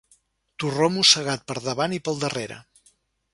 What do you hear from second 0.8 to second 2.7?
mossegat per davant i pel darrere.